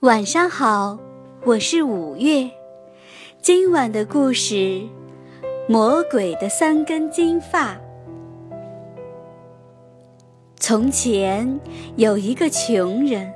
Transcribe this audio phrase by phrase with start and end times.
[0.00, 0.98] 晚上好，
[1.44, 2.50] 我是五月。
[3.42, 4.54] 今晚的故事
[5.68, 7.74] 《魔鬼的三根金发》。
[10.56, 11.60] 从前
[11.96, 13.30] 有一个穷人，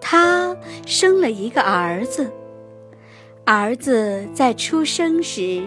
[0.00, 0.56] 他
[0.86, 2.32] 生了一个儿子。
[3.44, 5.62] 儿子在出生时，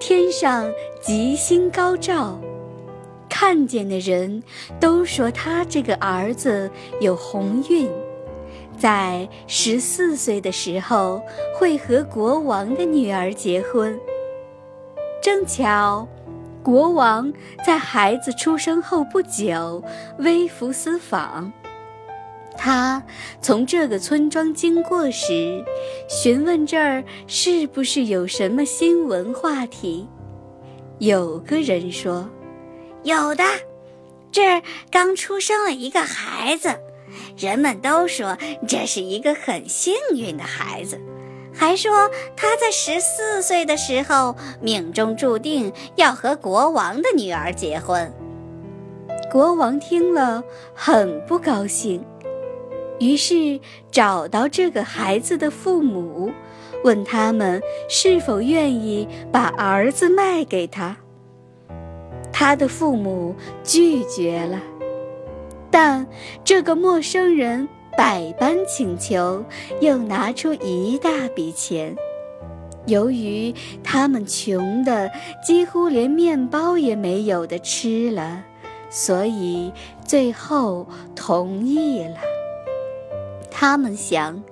[0.00, 0.68] 天上
[1.00, 2.40] 吉星高照，
[3.28, 4.42] 看见的人
[4.80, 6.68] 都说他这个儿子
[7.00, 7.88] 有鸿运。
[8.78, 11.22] 在十四岁的时候，
[11.56, 13.98] 会和国王的女儿结婚。
[15.22, 16.06] 正巧，
[16.62, 17.32] 国王
[17.64, 19.82] 在孩子出生后不久
[20.18, 21.52] 微服私访。
[22.56, 23.02] 他
[23.40, 25.64] 从这个村庄经过时，
[26.08, 30.06] 询问这儿是不是有什么新闻话题。
[30.98, 32.28] 有个人说
[33.02, 33.42] ：“有的，
[34.30, 36.78] 这儿刚出生了一个孩子。”
[37.36, 41.00] 人们都说这是一个很幸运的孩子，
[41.52, 48.12] 还说他在十四岁的时候命中注定要和国王的女儿结婚。
[49.30, 52.04] 国王听了很不高兴，
[53.00, 53.58] 于是
[53.90, 56.30] 找到这个孩子的父母，
[56.84, 60.96] 问他们是否愿意把儿子卖给他。
[62.32, 64.60] 他的父母拒绝了。
[65.76, 66.06] 但
[66.44, 69.44] 这个陌生人百般请求，
[69.80, 71.96] 又拿出一大笔钱。
[72.86, 75.10] 由于他们穷的
[75.44, 78.44] 几乎连面包也没有的吃了，
[78.88, 79.72] 所以
[80.06, 80.86] 最后
[81.16, 82.18] 同意了。
[83.50, 84.44] 他们想，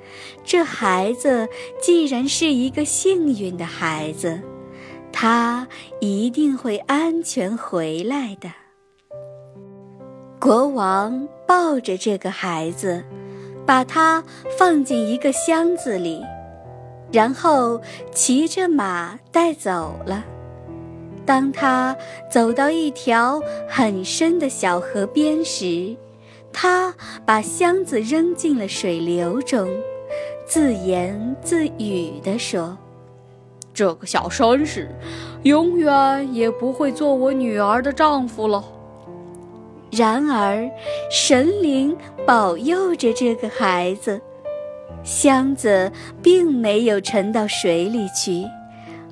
[0.45, 1.49] 这孩子
[1.81, 4.41] 既然是一个幸运的孩子，
[5.13, 5.69] 他
[6.01, 8.62] 一定会安全回来的。
[10.43, 13.05] 国王抱着这个孩子，
[13.65, 14.25] 把他
[14.59, 16.21] 放进一个箱子里，
[17.13, 17.81] 然后
[18.13, 20.25] 骑着马带走了。
[21.25, 21.97] 当他
[22.29, 25.95] 走到一条很深的小河边时，
[26.53, 26.93] 他
[27.25, 29.69] 把箱子扔进了水流中，
[30.45, 32.77] 自言自语地说
[33.73, 34.93] ：“这个小绅士，
[35.45, 38.65] 永远也不会做我女儿的丈夫了。”
[39.95, 40.71] 然而，
[41.11, 41.95] 神灵
[42.27, 44.19] 保佑着这个孩子，
[45.05, 45.93] 箱子
[46.23, 48.47] 并没有沉到水里去，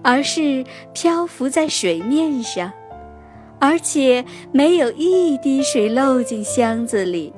[0.03, 0.65] 而是
[0.95, 2.73] 漂浮在水面上，
[3.59, 7.31] 而且没有一滴水漏进箱子里。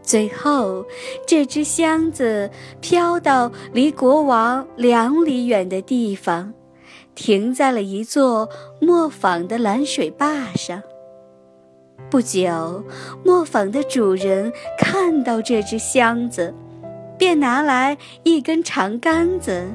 [0.00, 0.86] 最后，
[1.26, 2.48] 这只箱子
[2.80, 6.54] 飘到离国王两里远的地方，
[7.16, 8.48] 停在了一座
[8.80, 10.80] 磨坊的拦水坝上。
[12.12, 12.84] 不久，
[13.24, 16.52] 磨坊的主人看到这只箱子，
[17.16, 19.66] 便拿来一根长杆子，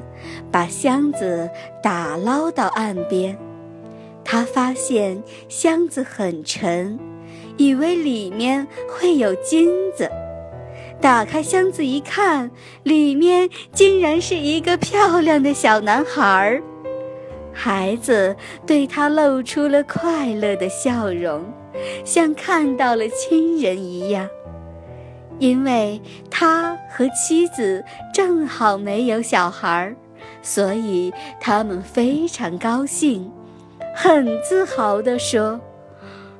[0.48, 1.50] 把箱子
[1.82, 3.36] 打捞到岸边。
[4.24, 6.96] 他发现箱子很沉，
[7.56, 10.08] 以为里面会有金子。
[11.00, 12.52] 打开箱子一看，
[12.84, 16.62] 里面竟然是一个漂亮的小男孩。
[17.60, 21.44] 孩子对他露出了快乐的笑容。
[22.04, 24.28] 像看到了亲人一样，
[25.40, 29.94] 因为他和妻子正好没有小孩，
[30.40, 33.30] 所以他们非常高兴，
[33.94, 35.60] 很自豪地说：“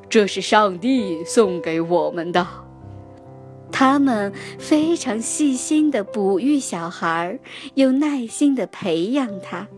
[0.08, 2.46] 这是上帝送给我们的。”
[3.70, 7.38] 他们非常细心地哺育小孩，
[7.74, 9.68] 又耐心地培养他。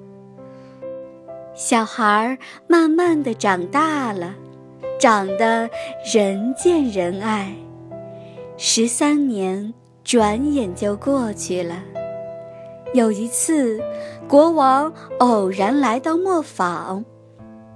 [1.62, 4.34] 小孩慢慢地长大了。
[4.98, 5.69] 长得
[6.10, 7.54] 人见人爱，
[8.56, 11.75] 十三年转眼就过去了。
[12.94, 13.78] 有一次，
[14.26, 17.04] 国王偶然来到磨坊，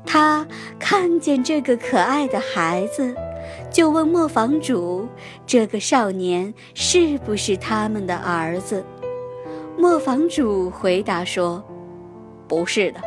[0.07, 3.15] 他看见这个可爱的孩子，
[3.71, 5.07] 就问磨坊主
[5.47, 8.83] ：“这个少年是不是他们的儿子？”
[9.77, 11.63] 磨坊主回答说
[12.49, 13.01] ：“不是的，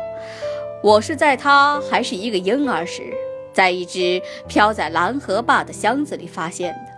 [0.82, 3.02] 我是在他还是一个婴儿时。”
[3.50, 6.92] 在一只飘在蓝河坝的箱子里发现的。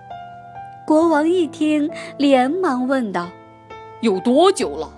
[0.87, 3.31] 国王一听，连忙问道
[4.03, 4.93] ：“有多久了？”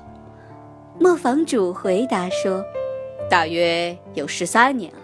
[0.99, 2.65] 磨坊主回答说
[3.31, 4.99] ：“大约有十三年了。”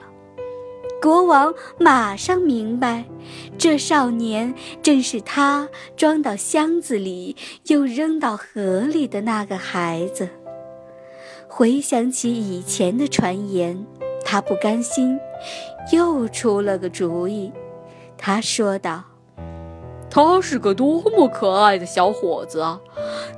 [1.00, 3.04] 国王马上明白，
[3.56, 4.52] 这少年
[4.82, 7.36] 正是他装到箱子里
[7.68, 10.28] 又扔到河里的那个孩子。
[11.58, 13.84] 回想起以前的传言。
[14.24, 15.18] 他不甘心，
[15.92, 17.52] 又出了个主意。
[18.16, 19.02] 他说道
[20.08, 22.80] ：“他是个多么可爱的小伙子啊！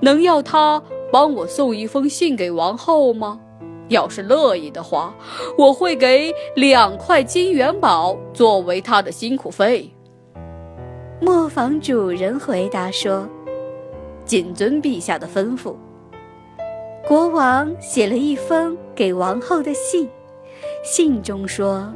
[0.03, 3.41] 能要他帮我送一封信给王后吗？
[3.89, 5.15] 要是乐意的话，
[5.57, 9.91] 我会给两块金元宝作为他的辛苦费。
[11.23, 13.27] 磨坊主人回答说
[14.27, 15.75] ：“谨遵陛下的吩咐。”
[17.11, 20.09] 国王写了一封给王后的信，
[20.85, 21.93] 信中说：“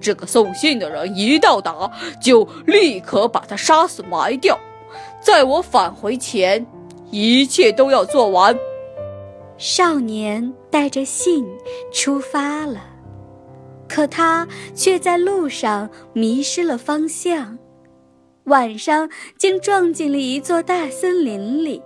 [0.00, 1.90] 这个送信的人一到达，
[2.22, 4.56] 就立刻把他杀死埋掉，
[5.20, 6.64] 在我返回前，
[7.10, 8.56] 一切都要做完。”
[9.58, 11.44] 少年带着信
[11.92, 12.80] 出发了，
[13.88, 14.46] 可他
[14.76, 17.58] 却在路上迷失了方向，
[18.44, 21.82] 晚上竟撞进了一座大森林里。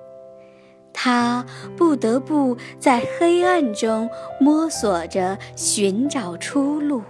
[0.94, 1.44] 他
[1.76, 4.08] 不得不在黑暗中
[4.41, 7.02] 摸索着寻找出路。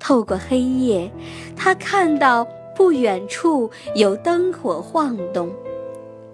[0.00, 1.12] 透过黑夜，
[1.54, 2.44] 他看到
[2.74, 5.50] 不远处有灯火晃动。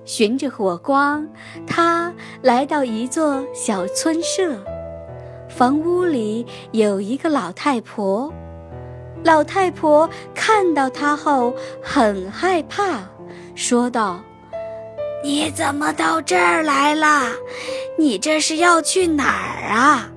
[0.05, 1.27] 循着火光，
[1.67, 4.55] 他来到一座小村舍。
[5.49, 8.33] 房屋里有一个老太婆。
[9.23, 13.01] 老太婆看到他后很害怕，
[13.55, 14.23] 说道
[15.25, 17.33] ：“你怎么到这儿来了？
[17.99, 20.11] 你这是要去哪儿啊？”“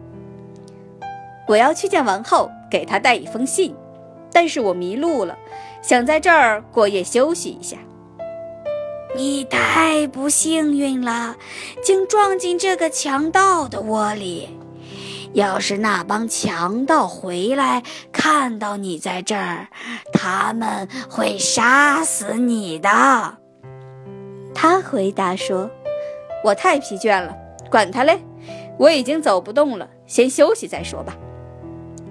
[1.47, 3.73] 我要去见王后，给她带一封信。
[4.33, 5.37] 但是我迷路了，
[5.81, 7.77] 想在这儿过夜休息一下。”
[9.15, 11.37] 你太不幸运了，
[11.81, 14.49] 竟撞进这个强盗的窝里。
[15.31, 17.81] 要是那帮强盗回来
[18.11, 19.69] 看到你在这儿，
[20.11, 23.37] 他们会杀死你的。
[24.59, 25.69] 他回答说
[26.43, 27.37] ：“我太疲倦了，
[27.69, 28.19] 管他嘞，
[28.79, 31.15] 我已经走不动了，先休息再说吧。”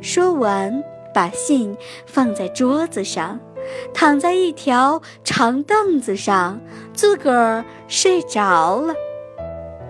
[0.00, 1.76] 说完，把信
[2.06, 3.40] 放在桌子上。
[3.92, 6.60] 躺在一条长凳子上，
[6.94, 8.94] 自个儿睡着了。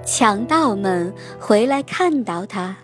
[0.02, 2.74] 强盗们回来看到他，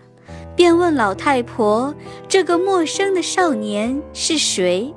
[0.55, 1.95] 便问老太婆
[2.29, 4.93] ：“这个陌生的少年是谁？”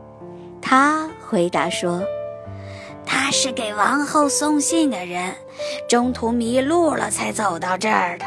[0.61, 2.03] 他回答说
[3.07, 5.33] ：“他是给王后送信的人，
[5.89, 8.27] 中途迷路了才走到这儿的。”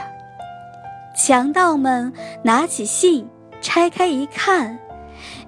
[1.16, 3.28] 强盗们拿起信，
[3.62, 4.80] 拆开一看。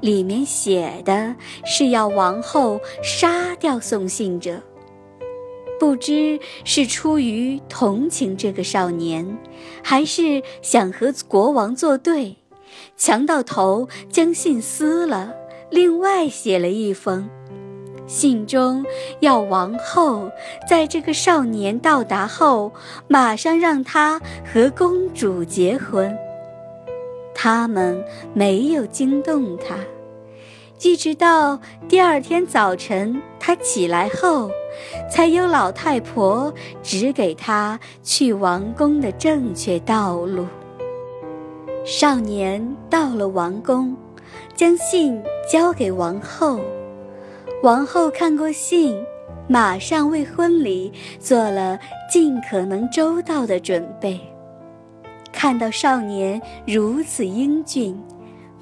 [0.02, 4.60] 里面写的是要王后杀掉送信者，
[5.80, 9.38] 不知是出于同情这个少年，
[9.84, 12.36] 还是想和国王作对。
[12.98, 15.34] 强盗头将信撕了，
[15.70, 17.30] 另外写了一封，
[18.12, 18.86] 信中
[19.22, 20.30] 要王后
[20.70, 22.74] 在这个少年到达后，
[23.08, 26.14] 马上让他和公主结婚。
[27.34, 28.04] 他们
[28.34, 29.78] 没有惊动他，
[30.82, 34.52] 一直到第二天早晨，他起来后，
[35.10, 36.54] 才有老太婆
[36.84, 40.46] 指给他去王宫的正确道路。
[41.86, 43.96] 少年到了王宫，
[44.54, 46.60] 将信交给王后。
[47.64, 48.98] 王后看过信，
[49.48, 51.80] 马上为婚礼做了
[52.12, 54.20] 尽可能周到的准备。
[55.32, 57.96] 看到少年如此英俊，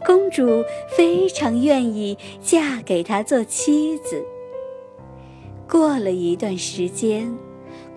[0.05, 0.63] 公主
[0.97, 4.21] 非常愿意嫁给他做妻子。
[5.65, 7.33] 过了一段时间，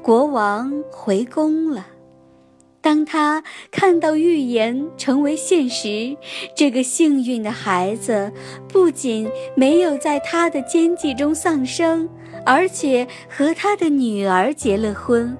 [0.02, 1.84] 国王回宫了。
[2.82, 6.16] 当他看到预言成为现实，
[6.56, 8.32] 这个幸运的孩子
[8.68, 12.08] 不仅没有在他的奸计中丧生，
[12.44, 15.38] 而且和他的女儿结了婚。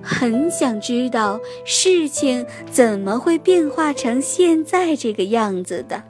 [0.00, 6.02] 很想知道事情怎么会变化成现在这个样子的。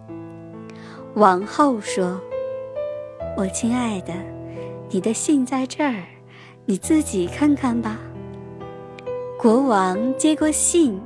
[1.14, 2.20] 王后说
[3.38, 4.12] ：“我亲爱的，
[4.90, 6.04] 你的信在这儿，
[6.66, 7.98] 你自己看看吧。”
[9.38, 11.00] 国王接过信，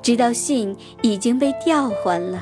[0.00, 2.40] 知道信已经被调换了，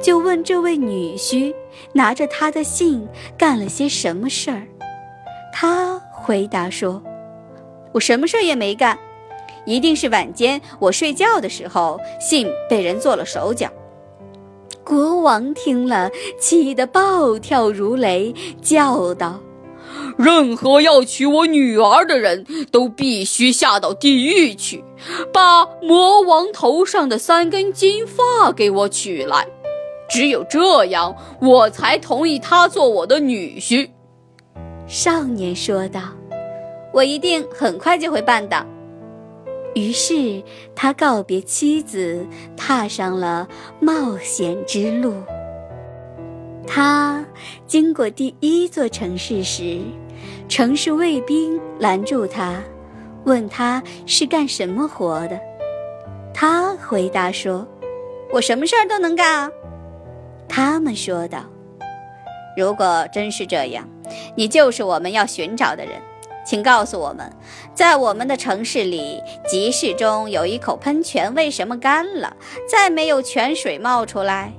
[0.00, 1.52] 就问这位女婿
[1.92, 4.62] 拿着他的信干了些什么事儿。
[5.52, 7.02] 他回答说。
[7.92, 8.98] 我什么事儿也没干，
[9.64, 13.68] 一定是晚间我睡觉的时候，信被人做了手脚。
[14.84, 19.40] 国王听了，气得暴跳如雷，叫道
[20.18, 24.84] ：“任何要娶我女儿的人都必须下到地狱去，
[25.32, 29.46] 把魔王头上的三根金发给我取来，
[30.08, 33.90] 只有这样，我才同意他做我的女婿。”
[34.86, 36.00] 少年说道。
[36.92, 38.64] 我一定很快就会办的。
[39.74, 40.42] 于是
[40.74, 42.26] 他告别妻子，
[42.56, 43.46] 踏上了
[43.80, 45.12] 冒险之路。
[46.66, 47.24] 他
[47.66, 49.80] 经过第一座城市时，
[50.48, 52.60] 城市卫兵拦住他，
[53.24, 55.40] 问他是干什么活的。
[56.34, 57.66] 他回答说
[58.32, 59.50] ：“我什么事儿都能干啊。”
[60.48, 61.44] 他们说道
[62.56, 63.88] ：“如果真是这样，
[64.34, 65.94] 你就是我们要寻找的人。
[66.44, 67.32] 请告诉我们，
[67.74, 72.36] 在我们的城市里集市中有一口喷泉，为什么干了，
[72.68, 74.52] 再没有泉水冒出来？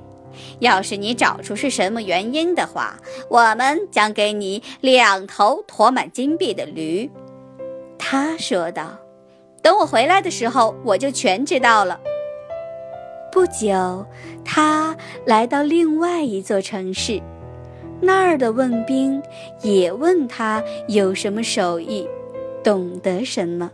[0.59, 2.97] 要是你找出是什么原因的话，
[3.29, 7.09] 我们将给你两头驮满金币的驴。”
[7.97, 8.99] 他说道。
[9.59, 11.99] 等我回来的时候，我就全知道了。
[13.33, 14.05] 不久，
[14.45, 17.21] 他来到另外一座城市，
[17.99, 19.21] 那儿的问兵
[19.61, 22.07] 也问他有什么手艺，
[22.63, 23.69] 懂得什么。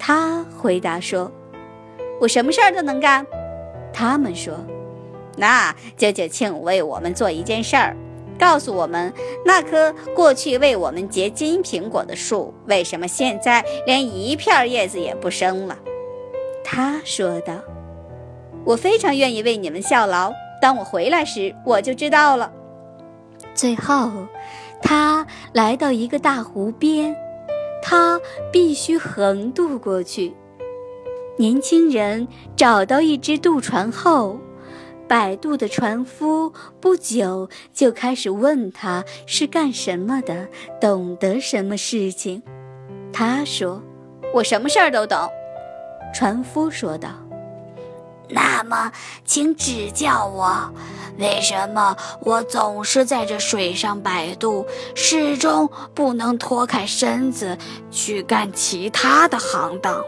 [0.00, 1.30] 他回答说
[2.20, 3.24] ：“我什么事儿都能干。”
[3.94, 4.54] 他们说
[5.36, 7.96] ：“那就请为我们做一件事儿。”
[8.40, 9.12] 告诉我们，
[9.44, 15.76] 那棵过去为我们结金苹果的树，为什么现在连一片叶子也不生了？
[16.64, 17.52] 他说道
[18.64, 20.32] ：“我非常愿意为你们效劳。
[20.62, 22.50] 当我回来时，我就知道了。”
[23.54, 24.10] 最后，
[24.80, 27.14] 他来到一个大湖边，
[27.82, 28.18] 他
[28.50, 30.34] 必须横渡过去。
[31.36, 34.38] 年轻人找到一只渡船后。
[35.10, 40.46] 摆渡的船夫不久就开始问他是干什么的，
[40.80, 42.40] 懂得什么事情。
[43.12, 43.82] 他说
[44.32, 45.18] ：“我什么事儿都懂。”
[46.14, 47.08] 船夫说道
[48.30, 48.92] ：“那么，
[49.24, 50.72] 请指教我，
[51.18, 54.64] 为什么我总是在这水上摆渡，
[54.94, 57.58] 始终不能脱开身子
[57.90, 60.04] 去干其他的行当？”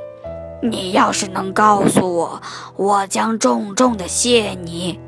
[0.62, 2.40] 你要是能告诉我，
[2.76, 4.98] 我将重重的谢你。”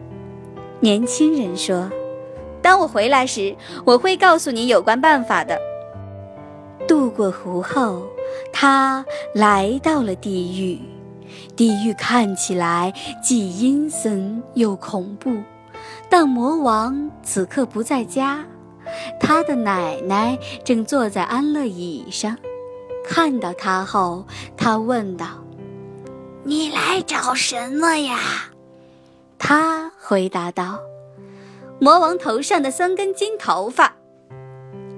[0.81, 1.91] 年轻人说
[2.61, 3.57] ，“当我回来时，
[3.87, 5.59] 我会告诉你有关办法的。”
[6.87, 8.03] 渡过湖后，
[8.53, 10.79] 他来到了地狱。
[11.57, 12.93] 地狱看起来
[13.23, 15.33] 既阴森又恐怖，
[16.11, 18.45] 但魔王此刻不在家，
[19.19, 22.37] 他的奶奶正坐在安乐椅上。
[23.07, 25.27] 看到他后，他问道。
[26.45, 28.19] 你来找什么呀？
[29.39, 30.79] 他回答道
[31.81, 33.95] ：“魔王头上的三根金头发。”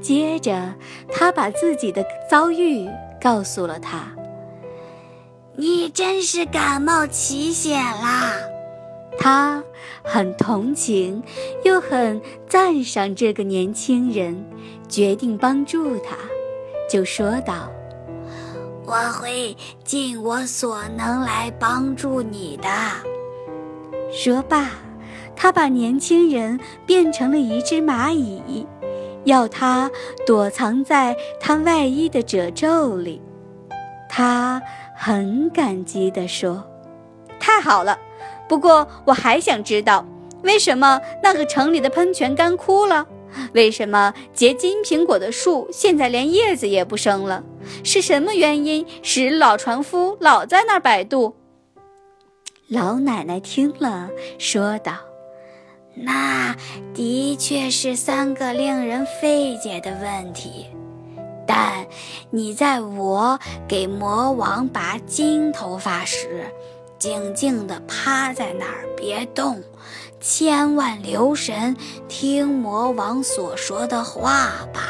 [0.03, 0.75] 接着，
[1.12, 2.88] 他把自己的遭遇
[3.21, 4.12] 告诉了他。
[5.55, 8.33] 你真是感冒奇险啦！
[9.19, 9.65] 他
[10.05, 11.23] 很同情，
[11.65, 14.45] 又很赞赏这个年轻人，
[14.88, 16.17] 决定帮助他，
[16.91, 17.71] 就说道。
[18.87, 22.69] 我会尽我所能来帮助你的。
[24.12, 24.71] 说罢，
[25.35, 28.64] 他把年轻人变成了一只蚂蚁，
[29.25, 29.90] 要他
[30.25, 33.21] 躲藏在他外衣的褶皱里。
[34.09, 34.62] 他
[34.97, 36.64] 很感激地说
[37.40, 37.99] ：“太好了！
[38.49, 40.07] 不过我还想知道，
[40.43, 43.05] 为什么那个城里的喷泉干枯了？
[43.52, 47.43] 为什么结金苹果的树现在连叶子也不生了？”
[47.83, 51.35] 是什么原因使老船夫老在那儿摆渡？
[52.69, 54.93] 老奶奶听了，说道
[55.95, 56.57] ：“那
[56.95, 60.66] 的确是三个令人费解的问题。
[61.47, 61.87] 但
[62.31, 63.38] 你在我
[63.69, 66.45] 给魔王拔金头发时，
[66.99, 69.62] 静静地趴在那儿别动，
[70.28, 71.76] 千万留神
[72.09, 74.88] 听魔王所说的话吧。”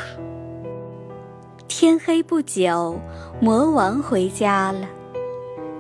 [1.69, 2.99] 天黑不久，
[3.39, 4.89] 魔王回家了。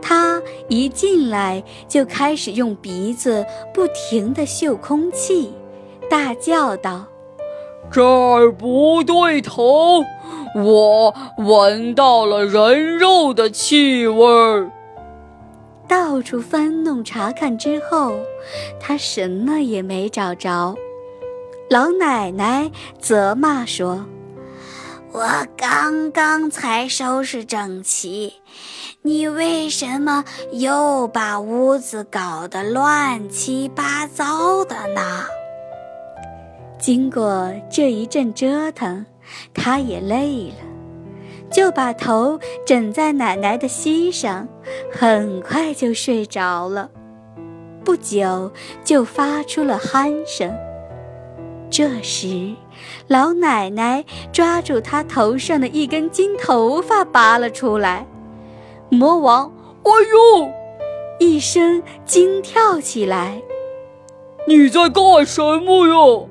[0.02, 5.54] 他一进来就开始用鼻子不停地嗅空气，
[6.10, 7.06] 大叫道
[7.90, 10.04] ：“这儿不对头，
[10.54, 14.70] 我闻到了人肉的气味儿。”
[15.88, 18.18] 到处翻弄查看之后，
[18.80, 20.74] 他什么也没找着。
[21.70, 24.04] 老奶奶责骂说。
[25.12, 25.26] 我
[25.56, 28.34] 刚刚才收拾整齐，
[29.00, 35.24] 你为什么又把屋子搞得乱七八糟的呢？
[36.78, 39.06] 经过这一阵折腾，
[39.54, 40.65] 他也累了，
[41.50, 44.48] 就把头枕在奶奶的膝上，
[44.92, 46.90] 很快就睡着了。
[47.84, 48.52] 不久
[48.84, 50.52] 就发出了鼾声。
[51.70, 52.54] 这时，
[53.08, 58.06] 老奶奶抓住他头上的一根金头发，拔了出来。
[58.88, 60.50] 魔王“哎呦”
[61.18, 63.42] 一声惊跳起来。
[64.46, 66.26] “你在干什么呀？”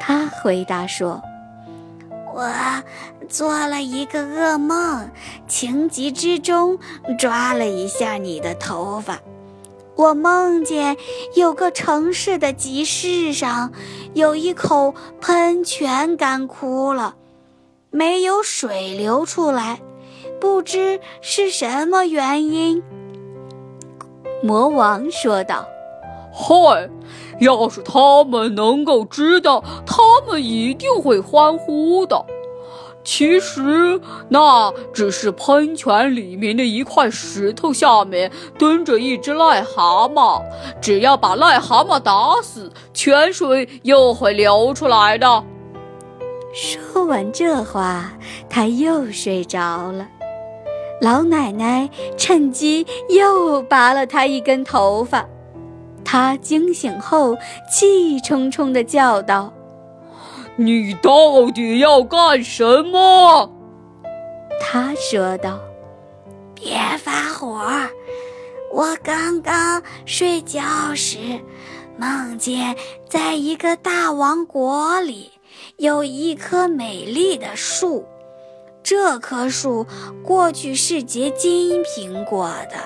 [0.00, 1.22] 他回答说
[2.34, 2.42] ：“我
[3.32, 5.10] 做了一个噩梦，
[5.48, 6.78] 情急之中
[7.18, 9.18] 抓了一下你的头发。
[9.96, 10.98] 我梦见
[11.34, 13.72] 有个城市的集市上，
[14.12, 17.14] 有一口喷泉干枯了，
[17.90, 19.80] 没有水流出来，
[20.38, 22.82] 不知是什么原因。
[24.42, 25.66] 魔王说道
[26.30, 26.90] ：“嗨，
[27.40, 32.26] 要是他们能够知道，他们一定会欢呼的。”
[33.04, 40.40] 其实那只是喷泉里面的一块石头，下面蹲着一只癞蛤蟆。
[40.80, 45.44] 只要把癞蛤蟆打死，泉水又会流出来的。
[46.54, 48.12] 说完这话，
[48.48, 50.06] 他又睡着了。
[51.00, 55.26] 老奶奶趁机又拔了他一根头发。
[56.04, 57.36] 他惊醒后，
[57.70, 59.52] 气冲冲地叫道。
[60.56, 63.50] 你到底要干什么？
[64.60, 65.58] 他说道
[66.54, 67.58] ：“别发火，
[68.70, 70.60] 我刚刚睡觉
[70.94, 71.40] 时
[71.96, 72.76] 梦见，
[73.08, 75.32] 在一个大王国里
[75.78, 78.04] 有一棵美丽的树，
[78.82, 79.86] 这棵树
[80.22, 82.76] 过去是结金苹果的，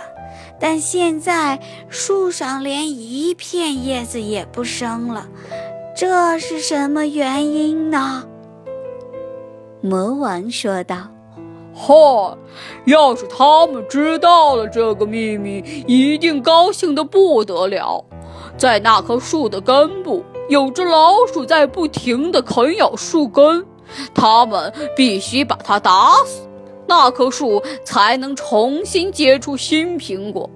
[0.61, 5.26] 但现在树上连一片叶子也不生了。”
[5.97, 8.25] 这是什么原因呢？
[9.81, 10.95] 魔王说道
[11.75, 12.37] ：“哈，
[12.85, 18.05] 要是他们知道了这个秘密，一定高兴得不得了。
[18.59, 23.65] 在那棵树的根部，有只老鼠在不停地啃咬树根，
[24.15, 26.47] 他们必须把它打死，
[26.87, 30.50] 那棵树才能重新结出新苹果。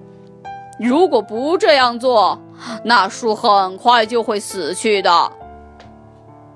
[0.79, 2.39] 如果不这样做，”
[2.85, 5.33] 那树很快就会死去的。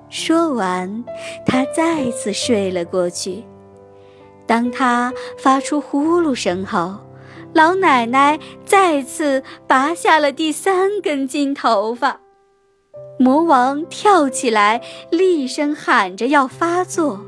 [0.09, 1.03] 说完，
[1.45, 3.43] 他再次睡了过去。
[4.47, 6.95] 当他发出呼噜声后，
[7.53, 12.19] 老奶奶再次拔下了第三根金头发。
[13.17, 17.19] 魔王跳起来，厉声喊着要发作，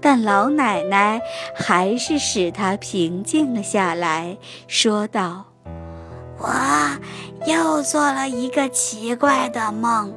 [0.00, 1.20] 但老奶奶
[1.54, 5.55] 还是使他平静了下来，说道。
[6.38, 6.48] 我
[7.46, 10.12] 又做了一个奇怪的梦，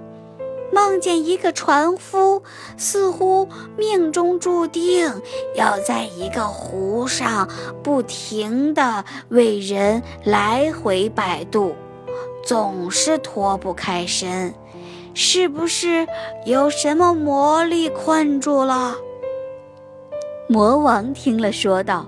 [0.73, 2.43] 梦见一个船夫
[2.77, 5.09] 似乎命中注定
[5.55, 7.47] 要在一个湖上
[7.81, 11.73] 不停地为人来回摆渡，
[12.45, 14.53] 总是脱不开身。
[15.15, 16.07] 是不是
[16.45, 18.95] 有什么魔力困住了？
[20.47, 22.05] 魔王听了说道：“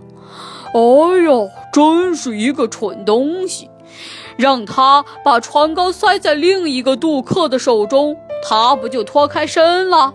[0.74, 0.80] 哎
[1.24, 3.70] 呦，真是一个蠢东西！”
[4.38, 10.14] 让他把船篙塞在另一个渡客的手中，他不就脱开身了？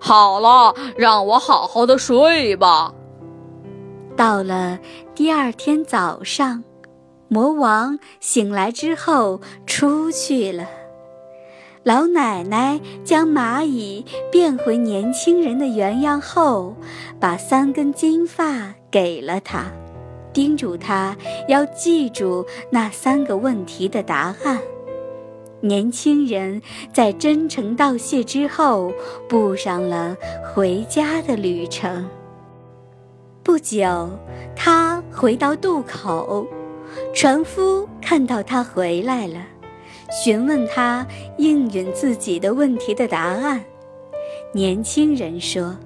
[0.00, 2.94] 好了，让我好好的睡吧。
[4.16, 4.78] 到了
[5.14, 6.62] 第二天早上，
[7.28, 10.66] 魔王醒来之后出去了。
[11.82, 16.76] 老奶奶将蚂蚁变回年轻人的原样后，
[17.18, 19.72] 把三根金发给了他。
[20.32, 21.16] 叮嘱他
[21.48, 24.58] 要记住那三个问题的答案。
[25.60, 26.62] 年轻人
[26.92, 28.92] 在真诚道谢之后，
[29.28, 30.16] 步上了
[30.54, 32.08] 回家的旅程。
[33.42, 34.08] 不久，
[34.56, 36.46] 他回到渡口，
[37.12, 39.38] 船夫看到他回来了，
[40.24, 43.62] 询问他应允自己的问题的答案。
[44.54, 45.76] 年轻人说：“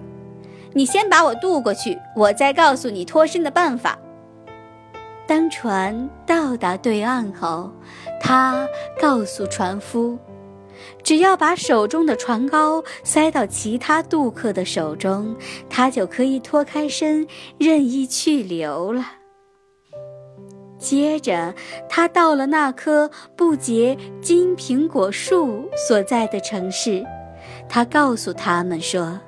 [0.72, 3.98] 你先把我渡过去，我再告诉你脱身的办法。”
[5.26, 7.72] 当船到达对岸后，
[8.20, 8.68] 他
[9.00, 10.18] 告诉船夫
[11.02, 15.34] ：“只要把手中的船篙塞到其他渡客的手中，
[15.70, 17.26] 他就可以脱开身，
[17.58, 19.02] 任意去留了。”
[20.78, 21.54] 接着，
[21.88, 27.02] 他到了那棵不结金苹果树所在的城市，
[27.66, 29.18] 他告诉他们说：“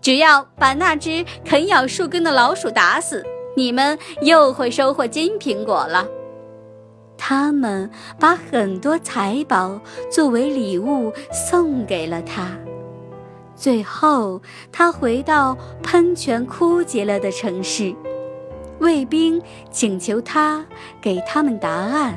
[0.00, 3.26] 只要把那只啃咬树根的老鼠打死。”
[3.58, 6.06] 你们又会收获金苹果了。
[7.16, 7.90] 他们
[8.20, 12.56] 把很多财宝作为礼物送给了他。
[13.56, 14.40] 最后，
[14.70, 17.92] 他回到喷泉枯竭了的城市，
[18.78, 19.42] 卫兵
[19.72, 20.64] 请求他
[21.00, 22.16] 给他们答案。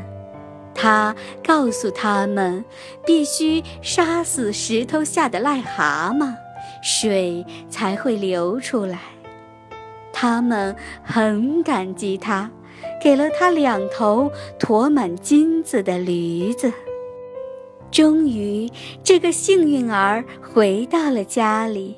[0.76, 2.64] 他告诉他们，
[3.04, 6.36] 必须杀死石头下的癞蛤蟆，
[6.84, 9.00] 水才会流出来。
[10.14, 12.50] 他们很感激他，
[13.02, 16.72] 给了他两头驮满金子的驴子。
[17.92, 18.70] 终于，
[19.04, 21.98] 这个幸运儿回到了家里，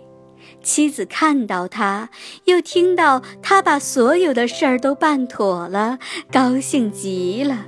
[0.63, 2.10] 妻子看到他，
[2.45, 5.99] 又听到他把所有的事儿都办妥了，
[6.32, 7.67] 高兴极了。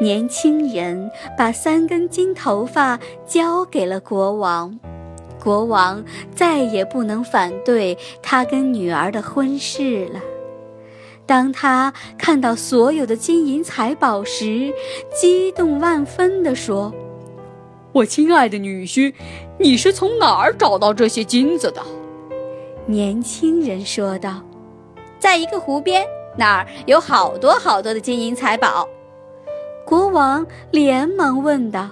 [0.00, 4.78] 年轻人把三根金头发交给了国王，
[5.44, 6.02] 国王
[6.34, 10.20] 再也不能反对他跟女儿的婚事了。
[11.26, 14.72] 当他看到所有的金银财宝时，
[15.14, 16.92] 激动万分地说
[17.92, 19.14] ：“我亲爱的女婿，
[19.58, 21.82] 你是从哪儿找到这些金子的？”
[22.86, 24.42] 年轻人说道
[25.18, 26.04] ：“在一个湖边，
[26.36, 28.88] 那儿有好多好多的金银财宝。”
[29.86, 31.88] 国王连忙问道：“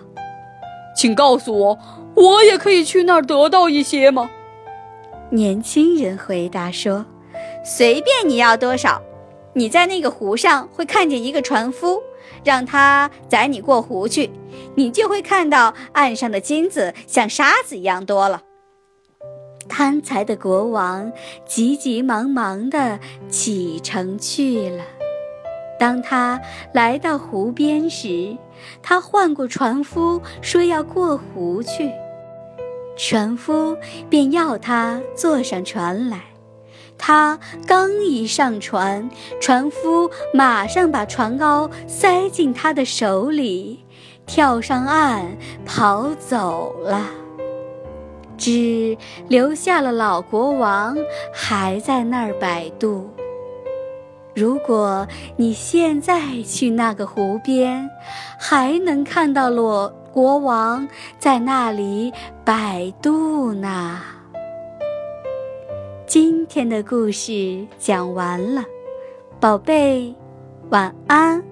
[0.96, 1.78] 请告诉我，
[2.14, 4.30] 我也可以去那儿得到一些吗？”
[5.30, 7.06] 年轻人回答说
[7.64, 9.00] ：“随便你要多少。
[9.54, 12.02] 你在那个湖上会看见一个船夫，
[12.44, 14.30] 让他载你过湖去，
[14.74, 18.42] 你就会看到岸上的金子像沙子一样多了。”
[19.68, 21.10] 贪财的国王
[21.46, 22.98] 急急忙忙地
[23.30, 24.84] 启程去了。
[25.78, 26.40] 当他
[26.74, 28.36] 来到湖边时，
[28.82, 31.90] 他唤过船夫，说要过湖去。
[32.96, 33.76] 船夫
[34.10, 36.20] 便要他坐上船来。
[36.98, 43.84] 他刚一上船，船夫马上把船篙塞进他的手里，
[44.24, 47.06] 跳上岸跑走了，
[48.36, 48.96] 只
[49.26, 50.96] 留下了老国王
[51.34, 53.10] 还在那儿摆渡。
[54.34, 57.90] 如果你现在去那个湖边，
[58.38, 62.12] 还能看到裸国王在那里
[62.44, 64.00] 摆渡呢。
[66.06, 68.64] 今天的故事讲完了，
[69.38, 70.14] 宝贝，
[70.70, 71.51] 晚安。